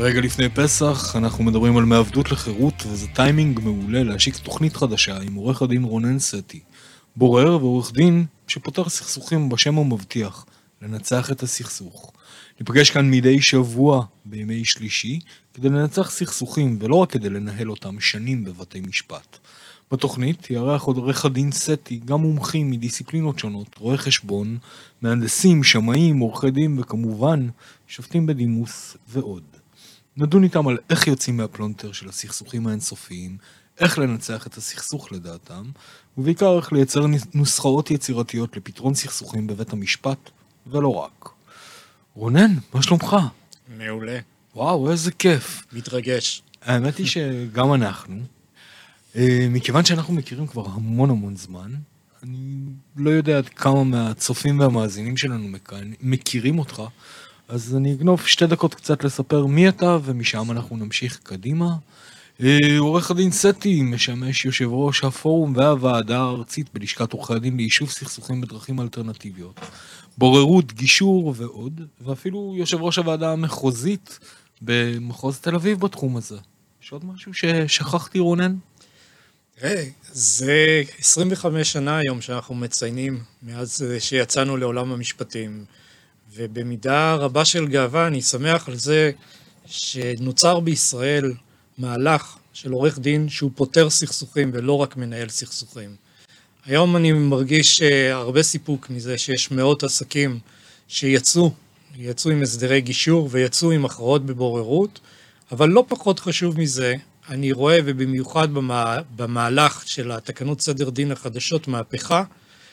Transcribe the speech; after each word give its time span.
רגע 0.00 0.20
לפני 0.20 0.48
פסח 0.48 1.16
אנחנו 1.16 1.44
מדברים 1.44 1.76
על 1.76 1.84
מעבדות 1.84 2.30
לחירות 2.30 2.74
וזה 2.86 3.06
טיימינג 3.14 3.60
מעולה 3.60 4.02
להשיק 4.02 4.36
תוכנית 4.36 4.76
חדשה 4.76 5.20
עם 5.20 5.34
עורך 5.34 5.62
הדין 5.62 5.84
רונן 5.84 6.18
סטי, 6.18 6.60
בורר 7.16 7.56
ועורך 7.56 7.92
דין 7.92 8.24
שפותר 8.46 8.88
סכסוכים 8.88 9.48
בשם 9.48 9.78
המבטיח, 9.78 10.46
לנצח 10.82 11.32
את 11.32 11.42
הסכסוך. 11.42 12.12
ניפגש 12.60 12.90
כאן 12.90 13.10
מדי 13.10 13.40
שבוע 13.40 14.04
בימי 14.24 14.64
שלישי 14.64 15.20
כדי 15.54 15.68
לנצח 15.68 16.10
סכסוכים 16.10 16.78
ולא 16.80 16.94
רק 16.94 17.10
כדי 17.10 17.30
לנהל 17.30 17.70
אותם 17.70 18.00
שנים 18.00 18.44
בבתי 18.44 18.80
משפט. 18.80 19.38
בתוכנית 19.92 20.50
יארח 20.50 20.82
עוד 20.82 20.96
עורך 20.96 21.24
הדין 21.24 21.52
סטי 21.52 22.00
גם 22.04 22.20
מומחים 22.20 22.70
מדיסציפלינות 22.70 23.38
שונות, 23.38 23.76
רואי 23.78 23.98
חשבון, 23.98 24.58
מהנדסים, 25.02 25.64
שמאים, 25.64 26.18
עורכי 26.18 26.50
דין 26.50 26.78
וכמובן 26.78 27.48
שופטים 27.88 28.26
בדימוס 28.26 28.96
ועוד. 29.08 29.57
נדון 30.18 30.44
איתם 30.44 30.68
על 30.68 30.78
איך 30.90 31.06
יוצאים 31.06 31.36
מהפלונטר 31.36 31.92
של 31.92 32.08
הסכסוכים 32.08 32.66
האינסופיים, 32.66 33.36
איך 33.80 33.98
לנצח 33.98 34.46
את 34.46 34.56
הסכסוך 34.56 35.12
לדעתם, 35.12 35.62
ובעיקר 36.18 36.56
איך 36.56 36.72
לייצר 36.72 37.06
נוסחאות 37.34 37.90
יצירתיות 37.90 38.56
לפתרון 38.56 38.94
סכסוכים 38.94 39.46
בבית 39.46 39.72
המשפט, 39.72 40.30
ולא 40.66 40.88
רק. 40.88 41.28
רונן, 42.14 42.54
מה 42.74 42.82
שלומך? 42.82 43.16
מעולה. 43.76 44.18
וואו, 44.54 44.90
איזה 44.90 45.12
כיף. 45.12 45.62
מתרגש. 45.72 46.42
האמת 46.62 46.96
היא 46.96 47.06
שגם 47.06 47.74
אנחנו, 47.74 48.20
אה, 49.16 49.46
מכיוון 49.50 49.84
שאנחנו 49.84 50.14
מכירים 50.14 50.46
כבר 50.46 50.66
המון 50.66 51.10
המון 51.10 51.36
זמן, 51.36 51.70
אני 52.22 52.60
לא 52.96 53.10
יודע 53.10 53.38
עד 53.38 53.48
כמה 53.48 53.84
מהצופים 53.84 54.60
והמאזינים 54.60 55.16
שלנו 55.16 55.48
מכירים 56.00 56.58
אותך, 56.58 56.82
אז 57.48 57.76
אני 57.76 57.92
אגנוב 57.92 58.26
שתי 58.26 58.46
דקות 58.46 58.74
קצת 58.74 59.04
לספר 59.04 59.46
מי 59.46 59.68
אתה, 59.68 59.98
ומשם 60.04 60.50
אנחנו 60.50 60.76
נמשיך 60.76 61.18
קדימה. 61.22 61.68
אה, 62.42 62.78
עורך 62.78 63.10
הדין 63.10 63.30
סטי 63.30 63.82
משמש 63.82 64.44
יושב 64.44 64.68
ראש 64.70 65.04
הפורום 65.04 65.56
והוועדה 65.56 66.18
הארצית 66.18 66.66
בלשכת 66.74 67.12
עורכי 67.12 67.34
הדין 67.34 67.56
ליישוב 67.56 67.90
סכסוכים 67.90 68.40
בדרכים 68.40 68.80
אלטרנטיביות. 68.80 69.60
בוררות, 70.18 70.72
גישור 70.72 71.34
ועוד, 71.36 71.80
ואפילו 72.00 72.54
יושב 72.56 72.82
ראש 72.82 72.98
הוועדה 72.98 73.32
המחוזית 73.32 74.18
במחוז 74.62 75.38
תל 75.38 75.54
אביב 75.54 75.80
בתחום 75.80 76.16
הזה. 76.16 76.36
יש 76.82 76.92
עוד 76.92 77.04
משהו 77.04 77.34
ששכחתי, 77.34 78.18
רונן? 78.18 78.56
תראה, 79.58 79.84
זה 80.12 80.82
25 80.98 81.72
שנה 81.72 81.98
היום 81.98 82.20
שאנחנו 82.20 82.54
מציינים 82.54 83.22
מאז 83.42 83.84
שיצאנו 83.98 84.56
לעולם 84.56 84.92
המשפטים. 84.92 85.64
ובמידה 86.34 87.14
רבה 87.14 87.44
של 87.44 87.66
גאווה 87.66 88.06
אני 88.06 88.22
שמח 88.22 88.68
על 88.68 88.76
זה 88.76 89.10
שנוצר 89.66 90.60
בישראל 90.60 91.32
מהלך 91.78 92.36
של 92.52 92.72
עורך 92.72 92.98
דין 92.98 93.28
שהוא 93.28 93.50
פותר 93.54 93.90
סכסוכים 93.90 94.50
ולא 94.54 94.72
רק 94.72 94.96
מנהל 94.96 95.28
סכסוכים. 95.28 95.96
היום 96.64 96.96
אני 96.96 97.12
מרגיש 97.12 97.82
אה, 97.82 98.14
הרבה 98.14 98.42
סיפוק 98.42 98.90
מזה 98.90 99.18
שיש 99.18 99.50
מאות 99.50 99.82
עסקים 99.82 100.38
שיצאו, 100.88 101.52
יצאו 101.96 102.30
עם 102.30 102.42
הסדרי 102.42 102.80
גישור 102.80 103.28
ויצאו 103.30 103.70
עם 103.70 103.84
הכרעות 103.84 104.26
בבוררות, 104.26 105.00
אבל 105.52 105.68
לא 105.68 105.84
פחות 105.88 106.20
חשוב 106.20 106.60
מזה, 106.60 106.94
אני 107.28 107.52
רואה 107.52 107.78
ובמיוחד 107.84 108.54
במה, 108.54 108.98
במהלך 109.16 109.82
של 109.86 110.12
התקנות 110.12 110.60
סדר 110.60 110.90
דין 110.90 111.12
החדשות 111.12 111.68
מהפכה 111.68 112.24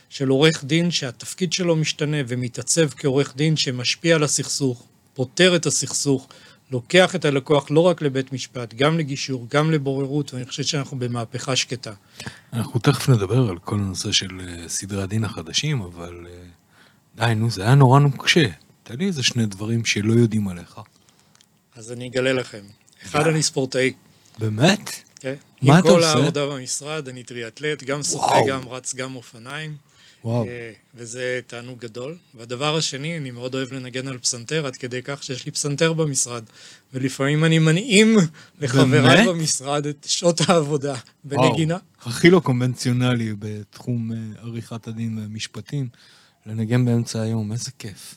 של 0.09 0.27
עורך 0.27 0.63
דין 0.63 0.91
שהתפקיד 0.91 1.53
שלו 1.53 1.75
משתנה 1.75 2.17
ומתעצב 2.27 2.89
כעורך 2.89 3.35
דין 3.35 3.55
שמשפיע 3.55 4.15
על 4.15 4.23
הסכסוך, 4.23 4.83
פותר 5.13 5.55
את 5.55 5.65
הסכסוך, 5.65 6.27
לוקח 6.71 7.15
את 7.15 7.25
הלקוח 7.25 7.71
לא 7.71 7.79
רק 7.79 8.01
לבית 8.01 8.33
משפט, 8.33 8.73
גם 8.73 8.97
לגישור, 8.97 9.47
גם 9.49 9.71
לבוררות, 9.71 10.33
ואני 10.33 10.45
חושב 10.45 10.63
שאנחנו 10.63 10.99
במהפכה 10.99 11.55
שקטה. 11.55 11.93
אנחנו 12.53 12.79
תכף 12.79 13.09
נדבר 13.09 13.49
על 13.49 13.57
כל 13.59 13.75
הנושא 13.75 14.11
של 14.11 14.27
אה, 14.39 14.69
סדרי 14.69 15.03
הדין 15.03 15.23
החדשים, 15.23 15.81
אבל 15.81 16.27
אה, 16.29 16.43
די, 17.15 17.35
נו, 17.35 17.49
זה 17.49 17.63
היה 17.63 17.75
נורא 17.75 17.99
נוקשה. 17.99 18.47
תן 18.83 18.95
לי 18.97 19.07
איזה 19.07 19.23
שני 19.23 19.45
דברים 19.45 19.85
שלא 19.85 20.13
יודעים 20.13 20.47
עליך. 20.47 20.79
אז 21.75 21.91
אני 21.91 22.07
אגלה 22.07 22.33
לכם. 22.33 22.61
אחד, 23.03 23.27
אני 23.27 23.43
ספורטאי. 23.43 23.93
באמת? 24.39 24.89
כן. 25.19 25.35
מה 25.61 25.79
אתה 25.79 25.89
עושה? 25.89 26.11
עם 26.11 26.13
כל 26.13 26.19
העבודה 26.19 26.45
במשרד, 26.45 27.07
אני 27.07 27.23
טריאטלט, 27.23 27.83
גם 27.83 28.03
שוחה, 28.03 28.35
גם 28.47 28.67
רץ, 28.69 28.95
גם 28.95 29.15
אופניים. 29.15 29.75
וואו. 30.25 30.47
אה, 30.47 30.71
וזה 30.95 31.39
תענוג 31.47 31.79
גדול. 31.79 32.17
והדבר 32.35 32.77
השני, 32.77 33.17
אני 33.17 33.31
מאוד 33.31 33.55
אוהב 33.55 33.73
לנגן 33.73 34.07
על 34.07 34.17
פסנתר, 34.17 34.65
עד 34.65 34.75
כדי 34.75 35.01
כך 35.03 35.23
שיש 35.23 35.45
לי 35.45 35.51
פסנתר 35.51 35.93
במשרד. 35.93 36.43
ולפעמים 36.93 37.45
אני 37.45 37.59
מנעים 37.59 38.17
לחבריי 38.61 39.27
במשרד 39.27 39.85
את 39.85 40.05
שעות 40.09 40.41
העבודה 40.47 40.95
בנגינה. 41.23 41.73
וואו, 41.73 42.11
הכי 42.11 42.29
לא 42.29 42.39
קונבנציונלי 42.39 43.33
בתחום 43.39 44.11
אה, 44.11 44.17
עריכת 44.41 44.87
הדין 44.87 45.17
והמשפטים, 45.17 45.89
לנגן 46.45 46.85
באמצע 46.85 47.21
היום, 47.21 47.51
איזה 47.51 47.71
כיף. 47.79 48.15